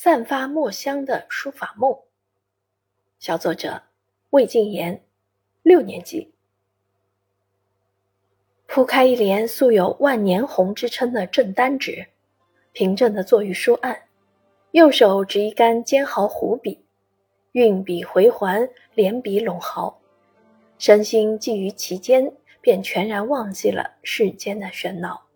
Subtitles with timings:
[0.00, 1.98] 散发墨香的书法梦。
[3.18, 3.82] 小作者
[4.30, 5.02] 魏晋言，
[5.62, 6.32] 六年级。
[8.68, 12.06] 铺开一帘素有万年红之称的正丹纸，
[12.70, 14.02] 平正的坐于书案，
[14.70, 16.84] 右手执一杆尖毫弧笔，
[17.50, 20.00] 运笔回环，连笔拢毫，
[20.78, 25.27] 身心寄于其间，便全然忘记了世间的喧闹。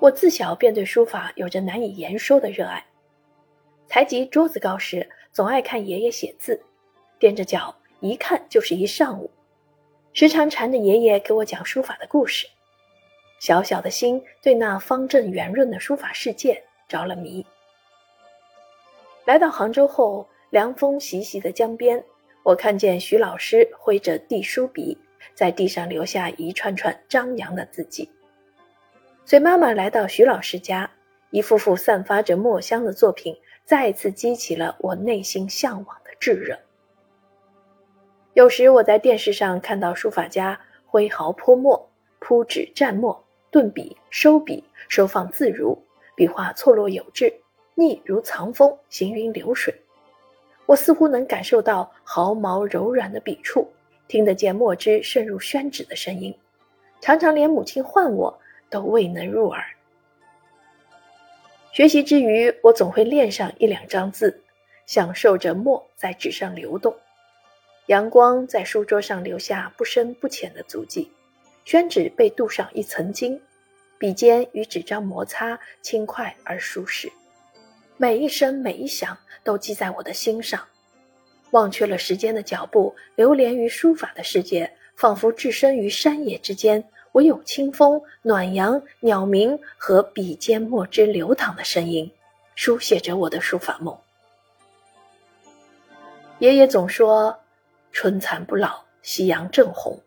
[0.00, 2.84] 我自小便对书法有着难以言说的热爱。
[3.86, 6.60] 才及桌子高时，总爱看爷爷写字，
[7.18, 9.30] 踮着脚一看就是一上午，
[10.12, 12.46] 时常缠着爷爷给我讲书法的故事。
[13.40, 17.44] 小小的心对那方正圆润的书法世界着了迷。
[19.24, 22.02] 来到杭州后，凉风习习的江边，
[22.42, 24.96] 我看见徐老师挥着隶书笔，
[25.34, 28.08] 在地上留下一串串张扬的字迹。
[29.30, 30.90] 随妈妈来到徐老师家，
[31.30, 33.32] 一幅幅散发着墨香的作品
[33.64, 36.58] 再次激起了我内心向往的炙热。
[38.34, 45.78] 有时我在电视上看到书法家挥毫泼墨、铺纸蘸墨、顿笔收笔，收放自如，
[46.16, 47.32] 笔画错落有致，
[47.76, 49.72] 逆如藏锋，行云流水。
[50.66, 53.70] 我似乎能感受到毫毛柔软的笔触，
[54.08, 56.36] 听得见墨汁渗入宣纸的声音，
[57.00, 58.39] 常常连母亲唤我。
[58.70, 59.62] 都未能入耳。
[61.72, 64.42] 学习之余，我总会练上一两张字，
[64.86, 66.96] 享受着墨在纸上流动，
[67.86, 71.10] 阳光在书桌上留下不深不浅的足迹，
[71.64, 73.40] 宣纸被镀上一层金，
[73.98, 77.10] 笔尖与纸张摩擦轻快而舒适，
[77.96, 80.60] 每一声每一响都记在我的心上。
[81.52, 86.84] 忘却了时间的脚步，流连于书法的世界，仿佛置身于山野之间。
[87.12, 92.12] 唯有清风、暖阳、鸟鸣和笔尖墨汁流淌的声音，
[92.54, 93.98] 书写着我的书法梦。
[96.38, 97.40] 爷爷总说
[97.92, 100.00] ：“春蚕不老，夕阳正红。”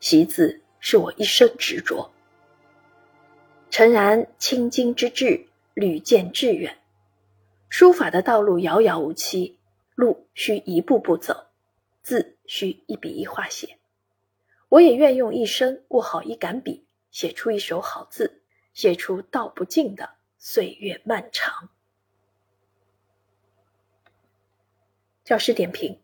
[0.00, 2.10] 习字是我一生执着。
[3.70, 6.78] 诚然，青筋之志屡见志远，
[7.68, 9.58] 书法的道路遥遥无期，
[9.94, 11.46] 路需一步步走，
[12.02, 13.75] 字需一笔一画写。
[14.68, 18.42] 我也愿用一生握好一杆笔，写出一手好字，
[18.74, 21.70] 写出道不尽的岁月漫长。
[25.24, 26.00] 教师点评：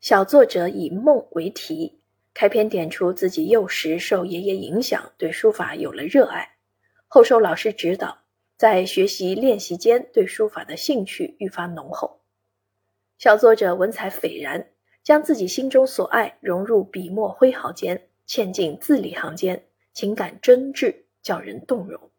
[0.00, 2.00] 小作者以梦为题，
[2.34, 6.56] 开篇点出自己幼时受爷爷影响，对书法有了热爱，
[7.06, 8.24] 后受老师指导，
[8.56, 12.20] 在学习练习间对书法的兴趣愈发浓厚。
[13.18, 14.72] 小作者文采斐然。
[15.02, 22.10] 将自己心中所爱融入笔墨挥毫间，嵌进字里行间，情感真挚，叫人动容。